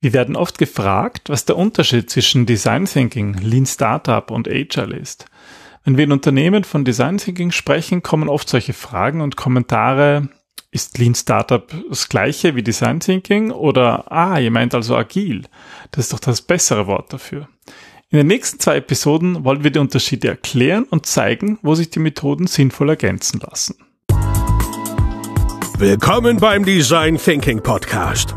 Wir 0.00 0.12
werden 0.12 0.36
oft 0.36 0.58
gefragt, 0.58 1.28
was 1.28 1.44
der 1.44 1.56
Unterschied 1.56 2.08
zwischen 2.08 2.46
Design 2.46 2.84
Thinking, 2.84 3.34
Lean 3.34 3.66
Startup 3.66 4.30
und 4.30 4.46
Agile 4.46 4.96
ist. 4.96 5.26
Wenn 5.84 5.96
wir 5.96 6.04
in 6.04 6.12
Unternehmen 6.12 6.62
von 6.62 6.84
Design 6.84 7.18
Thinking 7.18 7.50
sprechen, 7.50 8.02
kommen 8.02 8.28
oft 8.28 8.48
solche 8.48 8.74
Fragen 8.74 9.20
und 9.20 9.36
Kommentare. 9.36 10.28
Ist 10.70 10.98
Lean 10.98 11.16
Startup 11.16 11.66
das 11.88 12.08
gleiche 12.08 12.54
wie 12.54 12.62
Design 12.62 13.00
Thinking? 13.00 13.50
Oder, 13.50 14.12
ah, 14.12 14.38
ihr 14.38 14.52
meint 14.52 14.72
also 14.72 14.94
agil. 14.94 15.46
Das 15.90 16.04
ist 16.04 16.12
doch 16.12 16.20
das 16.20 16.42
bessere 16.42 16.86
Wort 16.86 17.12
dafür. 17.12 17.48
In 18.10 18.18
den 18.18 18.28
nächsten 18.28 18.60
zwei 18.60 18.76
Episoden 18.76 19.44
wollen 19.44 19.64
wir 19.64 19.72
die 19.72 19.80
Unterschiede 19.80 20.28
erklären 20.28 20.84
und 20.84 21.06
zeigen, 21.06 21.58
wo 21.62 21.74
sich 21.74 21.90
die 21.90 21.98
Methoden 21.98 22.46
sinnvoll 22.46 22.90
ergänzen 22.90 23.40
lassen. 23.40 23.74
Willkommen 25.78 26.36
beim 26.36 26.64
Design 26.64 27.18
Thinking 27.18 27.62
Podcast 27.62 28.36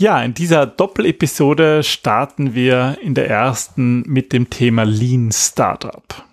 Ja, 0.00 0.22
in 0.22 0.32
dieser 0.32 0.64
Doppelepisode 0.64 1.82
starten 1.82 2.54
wir 2.54 2.96
in 3.02 3.12
der 3.12 3.28
ersten 3.28 4.00
mit 4.06 4.32
dem 4.32 4.48
Thema 4.48 4.84
Lean 4.84 5.30
Startup. 5.30 6.24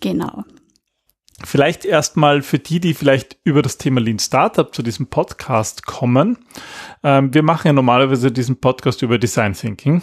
Genau. 0.00 0.44
Vielleicht 1.42 1.84
erstmal 1.84 2.42
für 2.42 2.60
die, 2.60 2.78
die 2.78 2.94
vielleicht 2.94 3.36
über 3.42 3.62
das 3.62 3.78
Thema 3.78 4.00
Lean 4.00 4.20
Startup 4.20 4.72
zu 4.72 4.80
diesem 4.80 5.08
Podcast 5.08 5.86
kommen. 5.86 6.38
Ähm, 7.02 7.34
wir 7.34 7.42
machen 7.42 7.66
ja 7.66 7.72
normalerweise 7.72 8.30
diesen 8.30 8.60
Podcast 8.60 9.02
über 9.02 9.18
Design 9.18 9.54
Thinking 9.54 10.02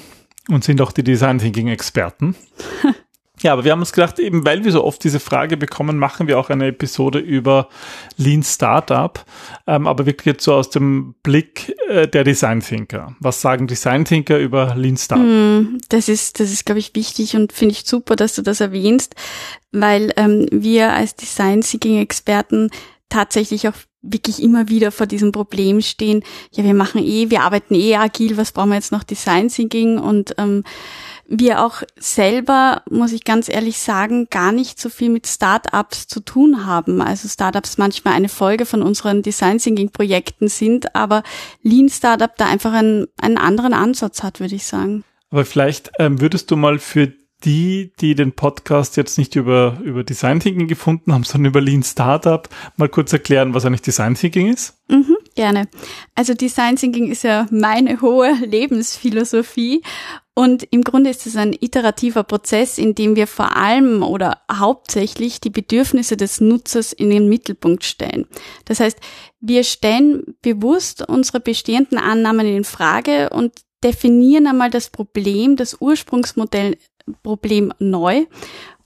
und 0.50 0.66
sind 0.66 0.82
auch 0.82 0.92
die 0.92 1.06
Design 1.06 1.38
Thinking 1.38 1.70
Experten. 1.70 2.36
Ja, 3.42 3.54
aber 3.54 3.64
wir 3.64 3.72
haben 3.72 3.80
uns 3.80 3.92
gedacht, 3.92 4.20
eben 4.20 4.46
weil 4.46 4.64
wir 4.64 4.72
so 4.72 4.84
oft 4.84 5.04
diese 5.04 5.20
Frage 5.20 5.58
bekommen, 5.58 5.98
machen 5.98 6.28
wir 6.28 6.38
auch 6.40 6.50
eine 6.50 6.68
Episode 6.68 7.18
über 7.18 7.68
Lean 8.16 8.44
Startup, 8.44 9.26
ähm, 9.66 9.88
aber 9.88 10.06
wirklich 10.06 10.28
jetzt 10.28 10.44
so 10.44 10.54
aus 10.54 10.70
dem 10.70 11.16
Blick 11.24 11.76
äh, 11.90 12.08
der 12.08 12.24
Design 12.24 12.60
Thinker. 12.60 13.16
Was 13.20 13.42
sagen 13.42 13.66
Design 13.66 14.06
Thinker 14.06 14.38
über 14.38 14.76
Lean 14.76 14.98
Startup? 14.98 15.26
Mm, 15.26 15.80
das 15.90 16.10
ist, 16.10 16.40
das 16.40 16.52
ist, 16.52 16.66
glaube 16.66 16.80
ich, 16.80 16.96
wichtig 16.96 17.36
und 17.36 17.52
finde 17.52 17.74
ich 17.74 17.86
super, 17.86 18.16
dass 18.16 18.36
du 18.36 18.44
das 18.44 18.62
erwähnst, 18.62 19.16
weil 19.72 20.14
ähm, 20.16 20.48
wir 20.52 20.94
als 20.94 21.16
Design 21.16 21.62
Thinking 21.62 21.98
Experten 21.98 22.70
tatsächlich 23.10 23.68
auch 23.68 23.76
wirklich 24.04 24.44
immer 24.44 24.70
wieder 24.70 24.92
vor 24.92 25.08
diesem 25.08 25.32
Problem 25.32 25.82
stehen. 25.82 26.24
Ja, 26.52 26.64
wir 26.64 26.74
machen 26.74 27.04
eh, 27.04 27.30
wir 27.30 27.42
arbeiten 27.42 27.74
eh 27.74 27.96
agil, 27.96 28.38
was 28.38 28.52
brauchen 28.52 28.70
wir 28.70 28.76
jetzt 28.76 28.92
noch 28.92 29.04
Design 29.04 29.48
Thinking 29.48 29.98
und 29.98 30.36
ähm, 30.38 30.64
wir 31.28 31.64
auch 31.64 31.84
selber, 31.98 32.84
muss 32.90 33.12
ich 33.12 33.24
ganz 33.24 33.50
ehrlich 33.50 33.80
sagen, 33.80 34.28
gar 34.30 34.52
nicht 34.52 34.80
so 34.80 34.90
viel 34.90 35.10
mit 35.10 35.28
Startups 35.28 36.08
zu 36.08 36.20
tun 36.20 36.66
haben. 36.66 37.02
Also 37.02 37.28
Startups 37.28 37.78
manchmal 37.78 38.14
eine 38.14 38.30
Folge 38.30 38.66
von 38.66 38.82
unseren 38.82 39.22
Design 39.22 39.58
Thinking 39.58 39.90
Projekten 39.90 40.48
sind, 40.48 40.96
aber 40.96 41.24
Lean 41.62 41.90
Startup 41.90 42.36
da 42.38 42.46
einfach 42.46 42.74
einen, 42.74 43.08
einen 43.20 43.38
anderen 43.38 43.74
Ansatz 43.74 44.24
hat, 44.24 44.40
würde 44.40 44.56
ich 44.56 44.66
sagen. 44.66 45.04
Aber 45.30 45.46
vielleicht 45.46 45.92
ähm, 45.98 46.22
würdest 46.22 46.52
du 46.52 46.56
mal 46.56 46.78
für 46.78 47.12
die, 47.46 47.92
die 48.00 48.16
den 48.16 48.32
Podcast 48.32 48.98
jetzt 48.98 49.18
nicht 49.18 49.36
über, 49.36 49.80
über 49.84 50.04
Design 50.04 50.40
Thinking 50.40 50.68
gefunden 50.68 51.14
haben, 51.14 51.24
sondern 51.24 51.50
über 51.50 51.62
Lean 51.62 51.84
Startup, 51.84 52.48
mal 52.78 52.90
kurz 52.90 53.12
erklären, 53.12 53.54
was 53.54 53.66
eigentlich 53.66 53.82
Design 53.82 54.16
Thinking 54.16 54.52
ist? 54.52 54.76
Mhm, 54.90 55.18
gerne. 55.36 55.68
Also 56.16 56.34
Design 56.34 56.76
Thinking 56.76 57.12
ist 57.12 57.24
ja 57.24 57.48
meine 57.52 58.02
hohe 58.02 58.34
Lebensphilosophie 58.46 59.82
und 60.36 60.64
im 60.72 60.84
Grunde 60.84 61.12
ist 61.12 61.28
es 61.28 61.36
ein 61.36 61.54
iterativer 61.54 62.24
Prozess, 62.24 62.80
in 62.80 62.96
dem 62.96 63.16
wir 63.16 63.28
vor 63.28 63.56
allem 63.56 64.02
oder 64.02 64.42
hauptsächlich 64.52 65.40
die 65.40 65.52
Bedürfnisse 65.52 66.18
des 66.18 66.42
Nutzers 66.42 66.92
in 66.92 67.12
den 67.12 67.30
Mittelpunkt 67.30 67.84
stellen. 67.84 68.26
Das 68.66 68.80
heißt, 68.80 69.00
wir 69.42 69.64
stellen 69.64 70.36
bewusst 70.42 71.08
unsere 71.08 71.40
bestehenden 71.40 72.00
Annahmen 72.00 72.48
in 72.48 72.64
Frage 72.64 73.30
und 73.30 73.54
definieren 73.84 74.48
einmal 74.48 74.72
das 74.72 74.90
Problem, 74.90 75.56
das 75.56 75.78
Ursprungsmodell 75.80 76.78
Problem 77.22 77.74
neu 77.80 78.26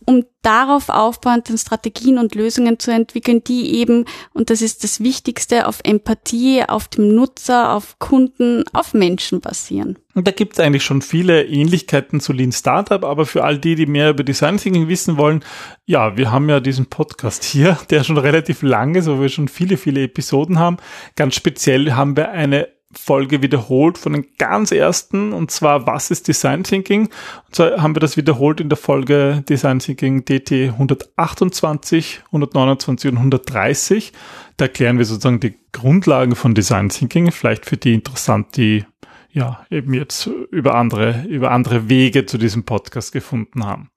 um 0.07 0.23
darauf 0.41 0.87
aufbauend 0.87 1.49
dann 1.49 1.57
Strategien 1.57 2.17
und 2.17 2.33
Lösungen 2.33 2.79
zu 2.79 2.91
entwickeln, 2.91 3.43
die 3.43 3.75
eben, 3.75 4.05
und 4.33 4.49
das 4.49 4.61
ist 4.61 4.85
das 4.85 5.01
Wichtigste, 5.01 5.67
auf 5.67 5.81
Empathie, 5.83 6.63
auf 6.65 6.87
dem 6.87 7.13
Nutzer, 7.13 7.73
auf 7.73 7.99
Kunden, 7.99 8.63
auf 8.71 8.93
Menschen 8.93 9.41
basieren. 9.41 9.99
Und 10.15 10.25
da 10.25 10.31
gibt 10.31 10.53
es 10.53 10.59
eigentlich 10.61 10.85
schon 10.85 11.01
viele 11.01 11.45
Ähnlichkeiten 11.45 12.21
zu 12.21 12.31
Lean 12.31 12.53
Startup, 12.53 13.03
aber 13.03 13.25
für 13.25 13.43
all 13.43 13.59
die, 13.59 13.75
die 13.75 13.85
mehr 13.85 14.11
über 14.11 14.23
Design 14.23 14.55
Thinking 14.55 14.87
wissen 14.87 15.17
wollen, 15.17 15.43
ja, 15.85 16.15
wir 16.15 16.31
haben 16.31 16.47
ja 16.47 16.61
diesen 16.61 16.85
Podcast 16.85 17.43
hier, 17.43 17.77
der 17.89 18.05
schon 18.05 18.17
relativ 18.17 18.61
lang 18.61 18.95
ist, 18.95 19.07
wo 19.07 19.19
wir 19.19 19.27
schon 19.27 19.49
viele, 19.49 19.75
viele 19.75 20.03
Episoden 20.03 20.57
haben. 20.57 20.77
Ganz 21.17 21.35
speziell 21.35 21.91
haben 21.91 22.15
wir 22.15 22.31
eine 22.31 22.69
Folge 22.93 23.41
wiederholt 23.41 23.97
von 23.97 24.13
den 24.13 24.25
ganz 24.37 24.71
ersten, 24.71 25.33
und 25.33 25.51
zwar 25.51 25.85
Was 25.87 26.09
ist 26.09 26.27
Design 26.27 26.63
Thinking? 26.63 27.09
Und 27.47 27.55
zwar 27.55 27.81
haben 27.81 27.95
wir 27.95 27.99
das 27.99 28.15
wiederholt 28.15 28.61
in 28.61 28.69
der 28.69 28.77
Folge 28.77 29.43
Design 29.47 29.79
Thinking 29.79 30.23
DT 30.23 30.69
128, 30.69 32.21
129 32.27 33.11
und 33.11 33.17
130. 33.17 34.13
Da 34.55 34.65
erklären 34.65 34.97
wir 34.97 35.05
sozusagen 35.05 35.39
die 35.39 35.55
Grundlagen 35.73 36.35
von 36.35 36.55
Design 36.55 36.89
Thinking, 36.89 37.31
vielleicht 37.31 37.65
für 37.65 37.77
die 37.77 37.93
interessant, 37.93 38.55
die 38.55 38.85
ja 39.31 39.65
eben 39.69 39.93
jetzt 39.93 40.27
über 40.51 40.75
andere, 40.75 41.25
über 41.27 41.51
andere 41.51 41.89
Wege 41.89 42.25
zu 42.25 42.37
diesem 42.37 42.63
Podcast 42.63 43.11
gefunden 43.11 43.65
haben. 43.65 43.89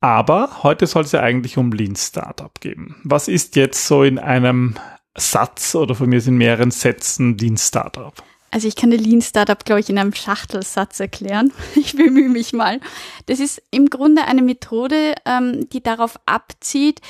Aber 0.00 0.64
heute 0.64 0.86
soll 0.86 1.04
es 1.04 1.12
ja 1.12 1.20
eigentlich 1.20 1.56
um 1.58 1.70
Lean 1.72 1.94
Startup 1.96 2.52
gehen. 2.60 2.96
Was 3.04 3.28
ist 3.28 3.54
jetzt 3.54 3.86
so 3.86 4.02
in 4.02 4.18
einem 4.18 4.74
Satz 5.16 5.74
oder 5.74 5.94
von 5.94 6.08
mir 6.08 6.20
sind 6.20 6.36
mehreren 6.36 6.70
Sätzen 6.70 7.36
Lean 7.38 7.56
Startup? 7.56 8.14
Also 8.50 8.68
ich 8.68 8.76
kann 8.76 8.90
den 8.90 9.02
Lean 9.02 9.22
Startup, 9.22 9.64
glaube 9.64 9.80
ich, 9.80 9.88
in 9.88 9.98
einem 9.98 10.14
Schachtelsatz 10.14 11.00
erklären. 11.00 11.52
Ich 11.74 11.96
bemühe 11.96 12.28
mich 12.28 12.52
mal. 12.52 12.80
Das 13.26 13.40
ist 13.40 13.62
im 13.70 13.88
Grunde 13.88 14.24
eine 14.24 14.42
Methode, 14.42 15.14
ähm, 15.24 15.68
die 15.70 15.82
darauf 15.82 16.20
abzieht, 16.26 17.00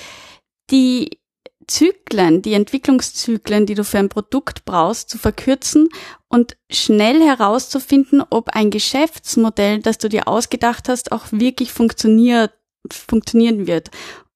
die 0.71 1.19
Zyklen, 1.67 2.43
die 2.43 2.55
Entwicklungszyklen, 2.55 3.67
die 3.67 3.75
du 3.75 3.85
für 3.85 3.99
ein 3.99 4.09
Produkt 4.09 4.65
brauchst, 4.65 5.11
zu 5.11 5.19
verkürzen 5.19 5.89
und 6.29 6.57
schnell 6.71 7.21
herauszufinden, 7.23 8.23
ob 8.31 8.51
ein 8.51 8.71
Geschäftsmodell, 8.71 9.81
das 9.81 9.99
du 9.99 10.09
dir 10.09 10.29
ausgedacht 10.29 10.89
hast, 10.89 11.12
auch 11.12 11.27
wirklich 11.31 11.73
funktioniert, 11.73 12.53
funktionieren 12.91 13.67
wird. 13.67 13.91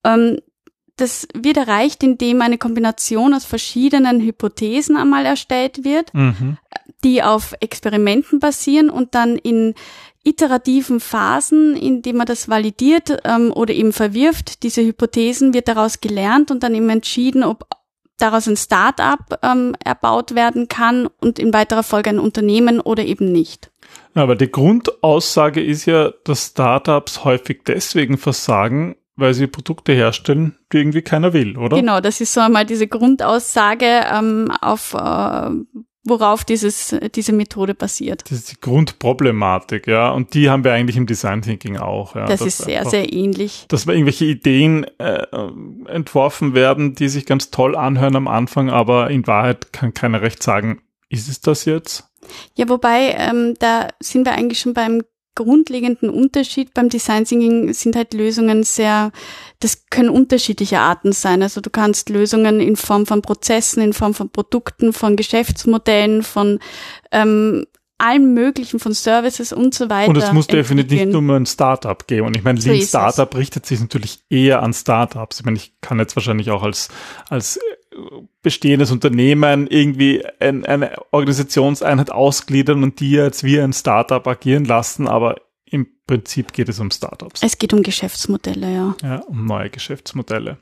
Ähm, 0.04 0.38
das 0.96 1.28
wird 1.34 1.58
erreicht, 1.58 2.02
indem 2.02 2.40
eine 2.40 2.58
Kombination 2.58 3.34
aus 3.34 3.44
verschiedenen 3.44 4.20
Hypothesen 4.20 4.96
einmal 4.96 5.26
erstellt 5.26 5.84
wird, 5.84 6.12
mhm. 6.14 6.56
die 7.04 7.22
auf 7.22 7.54
Experimenten 7.60 8.40
basieren 8.40 8.88
und 8.88 9.14
dann 9.14 9.36
in 9.36 9.74
iterativen 10.24 10.98
Phasen, 10.98 11.76
indem 11.76 12.16
man 12.16 12.26
das 12.26 12.48
validiert 12.48 13.18
ähm, 13.24 13.52
oder 13.54 13.74
eben 13.74 13.92
verwirft, 13.92 14.64
diese 14.64 14.82
Hypothesen 14.82 15.54
wird 15.54 15.68
daraus 15.68 16.00
gelernt 16.00 16.50
und 16.50 16.62
dann 16.62 16.74
eben 16.74 16.90
entschieden, 16.90 17.44
ob 17.44 17.66
daraus 18.18 18.48
ein 18.48 18.56
Start-up 18.56 19.38
ähm, 19.42 19.74
erbaut 19.84 20.34
werden 20.34 20.68
kann 20.68 21.08
und 21.20 21.38
in 21.38 21.52
weiterer 21.52 21.82
Folge 21.82 22.10
ein 22.10 22.18
Unternehmen 22.18 22.80
oder 22.80 23.04
eben 23.04 23.30
nicht. 23.30 23.70
Aber 24.14 24.34
die 24.34 24.50
Grundaussage 24.50 25.62
ist 25.62 25.84
ja, 25.84 26.12
dass 26.24 26.46
Startups 26.46 27.24
häufig 27.24 27.60
deswegen 27.66 28.16
versagen, 28.16 28.96
weil 29.16 29.34
sie 29.34 29.46
Produkte 29.46 29.92
herstellen, 29.92 30.56
die 30.72 30.78
irgendwie 30.78 31.02
keiner 31.02 31.32
will, 31.32 31.56
oder? 31.56 31.76
Genau, 31.76 32.00
das 32.00 32.20
ist 32.20 32.32
so 32.32 32.40
einmal 32.40 32.66
diese 32.66 32.86
Grundaussage, 32.86 34.04
ähm, 34.12 34.50
auf 34.60 34.94
äh, 34.94 35.50
worauf 36.06 36.44
dieses, 36.44 36.94
diese 37.14 37.32
Methode 37.32 37.74
basiert. 37.74 38.22
Das 38.30 38.38
ist 38.38 38.52
die 38.52 38.60
Grundproblematik, 38.60 39.86
ja. 39.86 40.10
Und 40.10 40.34
die 40.34 40.48
haben 40.48 40.64
wir 40.64 40.72
eigentlich 40.72 40.96
im 40.96 41.06
Design 41.06 41.42
Thinking 41.42 41.78
auch. 41.78 42.14
Ja. 42.14 42.26
Das, 42.26 42.40
das 42.40 42.48
ist 42.48 42.58
sehr, 42.58 42.78
einfach, 42.78 42.92
sehr 42.92 43.12
ähnlich. 43.12 43.66
Dass 43.68 43.86
irgendwelche 43.86 44.24
Ideen 44.24 44.86
äh, 44.98 45.26
entworfen 45.86 46.54
werden, 46.54 46.94
die 46.94 47.08
sich 47.08 47.26
ganz 47.26 47.50
toll 47.50 47.76
anhören 47.76 48.16
am 48.16 48.28
Anfang, 48.28 48.70
aber 48.70 49.10
in 49.10 49.26
Wahrheit 49.26 49.72
kann 49.72 49.94
keiner 49.94 50.22
recht 50.22 50.42
sagen, 50.42 50.80
ist 51.08 51.28
es 51.28 51.40
das 51.40 51.64
jetzt? 51.64 52.08
Ja, 52.54 52.68
wobei, 52.68 53.14
ähm, 53.18 53.54
da 53.58 53.88
sind 54.00 54.26
wir 54.26 54.32
eigentlich 54.32 54.60
schon 54.60 54.74
beim 54.74 55.02
grundlegenden 55.36 56.10
Unterschied 56.10 56.74
beim 56.74 56.88
Design 56.88 57.24
Thinking 57.24 57.72
sind 57.72 57.94
halt 57.94 58.12
Lösungen 58.12 58.64
sehr, 58.64 59.12
das 59.60 59.84
können 59.90 60.08
unterschiedliche 60.08 60.80
Arten 60.80 61.12
sein. 61.12 61.42
Also 61.42 61.60
du 61.60 61.70
kannst 61.70 62.08
Lösungen 62.08 62.60
in 62.60 62.74
Form 62.74 63.06
von 63.06 63.22
Prozessen, 63.22 63.80
in 63.82 63.92
Form 63.92 64.14
von 64.14 64.30
Produkten, 64.30 64.92
von 64.92 65.14
Geschäftsmodellen, 65.14 66.24
von 66.24 66.58
ähm, 67.12 67.66
allem 67.98 68.34
möglichen 68.34 68.78
von 68.78 68.92
Services 68.92 69.52
und 69.52 69.74
so 69.74 69.88
weiter. 69.88 70.10
Und 70.10 70.16
es 70.16 70.32
muss 70.32 70.46
definitiv 70.46 71.00
nicht 71.00 71.12
nur 71.12 71.36
ein 71.36 71.46
Startup 71.46 72.06
gehen. 72.06 72.24
Und 72.24 72.36
ich 72.36 72.42
meine, 72.42 72.60
so 72.60 72.70
Lean 72.70 72.82
Startup 72.82 73.32
es. 73.32 73.38
richtet 73.38 73.66
sich 73.66 73.80
natürlich 73.80 74.20
eher 74.28 74.62
an 74.62 74.74
Startups. 74.74 75.40
Ich 75.40 75.46
meine, 75.46 75.56
ich 75.56 75.72
kann 75.80 75.98
jetzt 75.98 76.16
wahrscheinlich 76.16 76.50
auch 76.50 76.62
als, 76.62 76.88
als 77.30 77.58
bestehendes 78.42 78.90
Unternehmen 78.90 79.66
irgendwie 79.66 80.24
ein, 80.40 80.64
eine 80.64 80.92
Organisationseinheit 81.10 82.10
ausgliedern 82.10 82.82
und 82.82 83.00
die 83.00 83.12
jetzt 83.12 83.44
wie 83.44 83.60
ein 83.60 83.72
Startup 83.72 84.26
agieren 84.26 84.64
lassen, 84.64 85.08
aber 85.08 85.36
im 85.68 85.88
Prinzip 86.06 86.52
geht 86.52 86.68
es 86.68 86.78
um 86.78 86.92
Startups. 86.92 87.42
Es 87.42 87.58
geht 87.58 87.74
um 87.74 87.82
Geschäftsmodelle, 87.82 88.72
ja. 88.72 88.94
Ja, 89.02 89.16
um 89.22 89.44
neue 89.44 89.68
Geschäftsmodelle. 89.68 90.58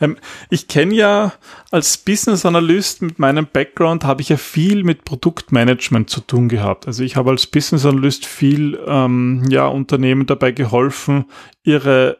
Ähm, 0.00 0.18
ich 0.50 0.68
kenne 0.68 0.94
ja 0.94 1.32
als 1.70 1.96
Business 1.96 2.44
Analyst 2.44 3.00
mit 3.00 3.18
meinem 3.18 3.46
Background 3.50 4.04
habe 4.04 4.20
ich 4.20 4.28
ja 4.28 4.36
viel 4.36 4.84
mit 4.84 5.06
Produktmanagement 5.06 6.10
zu 6.10 6.20
tun 6.20 6.50
gehabt. 6.50 6.86
Also 6.86 7.02
ich 7.02 7.16
habe 7.16 7.30
als 7.30 7.46
Business 7.46 7.86
Analyst 7.86 8.26
viel 8.26 8.78
ähm, 8.86 9.44
ja 9.48 9.66
Unternehmen 9.66 10.26
dabei 10.26 10.52
geholfen, 10.52 11.24
ihre 11.62 12.18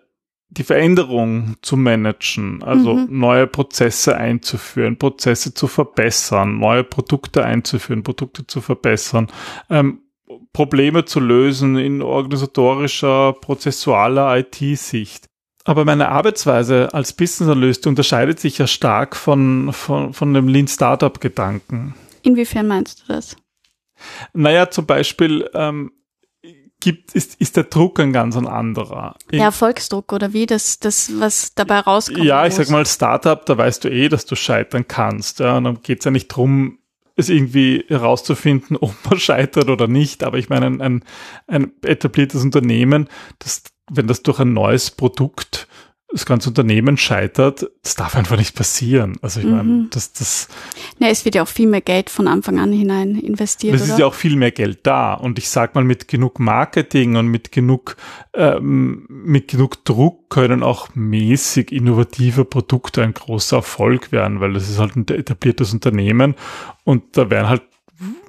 die 0.58 0.64
Veränderung 0.64 1.56
zu 1.62 1.78
managen, 1.78 2.62
also 2.62 2.94
mhm. 2.94 3.06
neue 3.18 3.46
Prozesse 3.46 4.16
einzuführen, 4.16 4.98
Prozesse 4.98 5.54
zu 5.54 5.66
verbessern, 5.66 6.58
neue 6.58 6.84
Produkte 6.84 7.44
einzuführen, 7.44 8.02
Produkte 8.02 8.46
zu 8.46 8.60
verbessern, 8.60 9.28
ähm, 9.70 10.00
Probleme 10.52 11.06
zu 11.06 11.20
lösen 11.20 11.78
in 11.78 12.02
organisatorischer, 12.02 13.32
prozessualer 13.32 14.36
IT-Sicht. 14.38 15.24
Aber 15.64 15.84
meine 15.86 16.08
Arbeitsweise 16.08 16.92
als 16.92 17.14
Business 17.14 17.48
Analyst 17.48 17.86
unterscheidet 17.86 18.38
sich 18.38 18.58
ja 18.58 18.66
stark 18.66 19.16
von, 19.16 19.72
von, 19.72 20.12
von 20.12 20.34
dem 20.34 20.48
Lean 20.48 20.68
Startup 20.68 21.18
Gedanken. 21.18 21.94
Inwiefern 22.22 22.66
meinst 22.66 23.02
du 23.02 23.14
das? 23.14 23.36
Naja, 24.34 24.68
zum 24.68 24.84
Beispiel, 24.84 25.48
ähm, 25.54 25.92
gibt, 26.82 27.14
ist, 27.14 27.40
ist 27.40 27.56
der 27.56 27.64
Druck 27.64 28.00
ein 28.00 28.12
ganz 28.12 28.36
ein 28.36 28.48
anderer. 28.48 29.14
Der 29.30 29.44
Erfolgsdruck 29.44 30.12
oder 30.12 30.32
wie, 30.32 30.46
das, 30.46 30.80
das 30.80 31.12
was 31.18 31.54
dabei 31.54 31.78
rauskommt. 31.78 32.24
Ja, 32.24 32.44
ich 32.44 32.58
muss. 32.58 32.66
sag 32.66 32.72
mal, 32.72 32.84
Startup, 32.84 33.46
da 33.46 33.56
weißt 33.56 33.84
du 33.84 33.88
eh, 33.88 34.08
dass 34.08 34.26
du 34.26 34.34
scheitern 34.34 34.86
kannst. 34.88 35.38
Ja, 35.38 35.56
und 35.56 35.64
dann 35.64 35.80
geht's 35.82 36.04
ja 36.04 36.10
nicht 36.10 36.28
drum, 36.28 36.78
es 37.14 37.28
irgendwie 37.28 37.84
herauszufinden, 37.86 38.76
ob 38.80 38.92
man 39.08 39.18
scheitert 39.18 39.70
oder 39.70 39.86
nicht. 39.86 40.24
Aber 40.24 40.38
ich 40.38 40.48
meine, 40.48 40.66
ein, 40.66 40.80
ein, 40.80 41.04
ein 41.46 41.72
etabliertes 41.82 42.42
Unternehmen, 42.42 43.08
das, 43.38 43.62
wenn 43.88 44.08
das 44.08 44.22
durch 44.24 44.40
ein 44.40 44.52
neues 44.52 44.90
Produkt 44.90 45.68
das 46.12 46.26
ganze 46.26 46.50
Unternehmen 46.50 46.96
scheitert, 46.98 47.70
das 47.82 47.94
darf 47.94 48.14
einfach 48.16 48.36
nicht 48.36 48.54
passieren. 48.54 49.16
Also 49.22 49.40
ich 49.40 49.46
mhm. 49.46 49.56
meine, 49.56 49.86
das, 49.90 50.12
das. 50.12 50.48
Ja, 50.98 51.08
es 51.08 51.24
wird 51.24 51.34
ja 51.34 51.42
auch 51.42 51.48
viel 51.48 51.66
mehr 51.66 51.80
Geld 51.80 52.10
von 52.10 52.28
Anfang 52.28 52.58
an 52.58 52.72
hinein 52.72 53.18
investiert. 53.18 53.74
Es 53.74 53.88
ist 53.88 53.98
ja 53.98 54.06
auch 54.06 54.14
viel 54.14 54.36
mehr 54.36 54.50
Geld 54.50 54.80
da. 54.82 55.14
Und 55.14 55.38
ich 55.38 55.48
sag 55.48 55.74
mal, 55.74 55.84
mit 55.84 56.08
genug 56.08 56.38
Marketing 56.38 57.16
und 57.16 57.28
mit 57.28 57.50
genug, 57.50 57.96
ähm, 58.34 59.06
mit 59.08 59.48
genug 59.48 59.84
Druck 59.84 60.28
können 60.28 60.62
auch 60.62 60.94
mäßig 60.94 61.72
innovative 61.72 62.44
Produkte 62.44 63.02
ein 63.02 63.14
großer 63.14 63.56
Erfolg 63.56 64.12
werden, 64.12 64.40
weil 64.40 64.52
das 64.52 64.68
ist 64.68 64.78
halt 64.78 64.96
ein 64.96 65.06
etabliertes 65.08 65.72
Unternehmen 65.72 66.34
und 66.84 67.16
da 67.16 67.30
werden 67.30 67.48
halt 67.48 67.62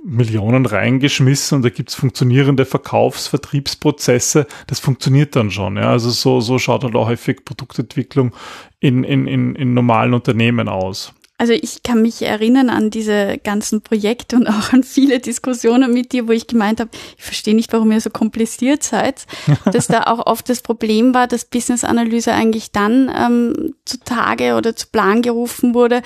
Millionen 0.04 0.66
reingeschmissen 0.66 1.58
und 1.58 1.62
da 1.64 1.70
gibt's 1.70 1.96
funktionierende 1.96 2.66
Verkaufs-, 2.66 3.28
Vertriebsprozesse. 3.28 4.48
Das 4.68 4.80
funktioniert 4.80 5.36
dann 5.36 5.52
schon. 5.52 5.78
Ja. 5.78 5.92
Also 5.92 6.10
so, 6.10 6.42
so 6.42 6.60
schaut 6.60 6.84
halt 6.84 6.96
auch 6.96 7.08
häufig 7.08 7.46
Produktentwicklung 7.46 8.34
in, 8.80 9.04
in, 9.04 9.28
in, 9.28 9.56
in 9.56 9.74
normalen 9.74 10.14
Unternehmen 10.14 10.68
aus. 10.68 11.14
Also 11.38 11.54
ich 11.54 11.84
kann 11.84 12.02
mich 12.02 12.22
erinnern 12.22 12.70
an 12.70 12.90
diese 12.90 13.38
ganzen 13.44 13.82
Projekte 13.82 14.36
und 14.36 14.48
auch 14.48 14.72
an 14.72 14.84
viele 14.84 15.20
Diskussionen 15.20 15.92
mit 15.92 16.12
dir, 16.12 16.28
wo 16.28 16.32
ich 16.32 16.48
gemeint 16.48 16.80
habe, 16.80 16.92
ich 17.18 17.24
verstehe 17.24 17.56
nicht, 17.56 17.74
warum 17.74 17.92
ihr 17.92 18.00
so 18.00 18.12
kompliziert 18.12 18.84
seid, 18.84 19.26
dass 19.66 19.88
da 19.88 20.04
auch 20.04 20.26
oft 20.26 20.48
das 20.48 20.62
Problem 20.62 21.14
war, 21.14 21.28
dass 21.28 21.46
Business-Analyse 21.46 22.32
eigentlich 22.32 22.72
dann 22.72 23.12
ähm, 23.14 23.76
zutage 23.84 24.56
oder 24.56 24.76
zu 24.76 24.88
Plan 24.88 25.22
gerufen 25.22 25.74
wurde, 25.74 26.02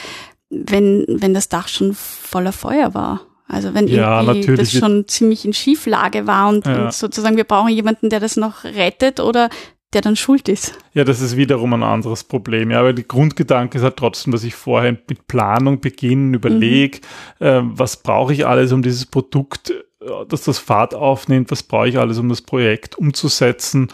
wenn, 0.50 1.06
wenn 1.08 1.34
das 1.34 1.50
Dach 1.50 1.68
schon 1.68 1.94
voller 1.94 2.54
Feuer 2.54 2.94
war. 2.94 3.22
Also 3.48 3.74
wenn 3.74 3.88
ja, 3.88 4.22
irgendwie 4.22 4.56
das 4.56 4.74
schon 4.74 5.08
ziemlich 5.08 5.46
in 5.46 5.54
Schieflage 5.54 6.28
war 6.28 6.50
und, 6.50 6.66
ja. 6.66 6.86
und, 6.86 6.94
sozusagen 6.94 7.38
wir 7.38 7.46
brauchen 7.46 7.70
jemanden, 7.70 8.10
der 8.10 8.20
das 8.20 8.36
noch 8.36 8.64
rettet 8.64 9.20
oder 9.20 9.50
der 9.94 10.02
dann 10.02 10.18
schuld 10.18 10.50
ist. 10.50 10.78
Ja, 10.94 11.06
das 11.06 11.22
ist 11.22 11.38
wiederum 11.38 11.74
ein 11.74 11.84
anderes 11.84 12.26
Problem. 12.26 12.72
Ja, 12.72 12.82
aber 12.82 12.92
die 12.92 13.08
Grundgedanke 13.08 13.78
ist 13.78 13.84
halt 13.84 13.96
trotzdem, 13.96 14.34
dass 14.34 14.44
ich 14.44 14.54
vorher 14.54 14.92
mit 14.92 15.28
Planung 15.28 15.80
beginne, 15.80 16.36
überlege, 16.36 17.00
mhm. 17.40 17.46
äh, 17.46 17.62
was 17.64 18.04
brauche 18.04 18.34
ich 18.34 18.46
alles, 18.46 18.74
um 18.74 18.84
dieses 18.84 19.06
Produkt, 19.06 19.70
äh, 19.70 20.26
dass 20.28 20.44
das 20.44 20.60
Fahrt 20.60 20.94
aufnimmt, 20.94 21.52
was 21.52 21.64
brauche 21.64 21.88
ich 21.88 21.98
alles, 21.98 22.20
um 22.20 22.28
das 22.28 22.42
Projekt 22.42 22.98
umzusetzen. 22.98 23.88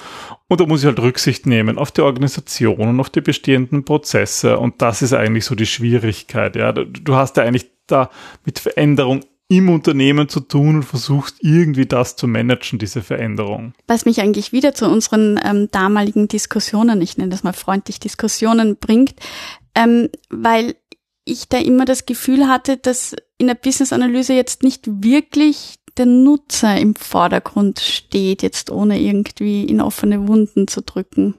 Und 0.48 0.60
da 0.60 0.66
muss 0.66 0.82
ich 0.82 0.88
halt 0.88 1.00
Rücksicht 1.00 1.46
nehmen 1.46 1.78
auf 1.78 1.92
die 1.92 2.02
Organisation 2.02 2.80
und 2.80 3.00
auf 3.00 3.12
die 3.12 3.22
bestehenden 3.22 3.86
Prozesse. 3.86 4.58
Und 4.58 4.82
das 4.82 5.04
ist 5.04 5.14
eigentlich 5.14 5.46
so 5.46 5.54
die 5.54 5.68
Schwierigkeit. 5.68 6.56
Ja, 6.56 6.72
du 6.72 7.16
hast 7.16 7.38
ja 7.38 7.44
eigentlich 7.44 7.70
da 7.86 8.10
mit 8.46 8.58
Veränderung 8.58 9.22
im 9.50 9.70
Unternehmen 9.70 10.30
zu 10.30 10.40
tun 10.40 10.78
und 10.78 10.84
versuchst 10.84 11.38
irgendwie 11.42 11.86
das 11.86 12.16
zu 12.16 12.28
managen, 12.28 12.80
diese 12.80 13.02
Veränderung. 13.02 13.74
Was 13.88 14.06
mich 14.06 14.22
eigentlich 14.22 14.52
wieder 14.52 14.74
zu 14.74 14.88
unseren 14.88 15.40
ähm, 15.44 15.70
damaligen 15.72 16.28
Diskussionen, 16.28 17.02
ich 17.02 17.18
nenne 17.18 17.30
das 17.30 17.44
mal 17.44 17.54
freundlich 17.54 18.00
Diskussionen, 18.00 18.78
bringt, 18.78 19.16
ähm, 19.76 20.10
weil 20.30 20.76
ich 21.26 21.50
da 21.50 21.58
immer 21.58 21.86
das 21.86 22.06
Gefühl 22.06 22.48
hatte, 22.48 22.78
dass 22.78 23.16
in 23.38 23.48
der 23.48 23.56
Business-Analyse 23.56 24.34
jetzt 24.34 24.64
nicht 24.64 25.04
wirklich 25.04 25.76
der 25.98 26.06
Nutzer 26.06 26.78
im 26.78 26.96
Vordergrund 26.96 27.80
steht, 27.80 28.42
jetzt 28.42 28.72
ohne 28.72 29.00
irgendwie 29.00 29.64
in 29.64 29.80
offene 29.80 30.28
Wunden 30.28 30.68
zu 30.68 30.82
drücken. 30.82 31.36